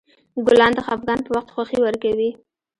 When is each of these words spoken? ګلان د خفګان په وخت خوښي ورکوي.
ګلان 0.47 0.71
د 0.75 0.79
خفګان 0.85 1.19
په 1.23 1.29
وخت 1.35 1.49
خوښي 1.53 1.79
ورکوي. 1.83 2.29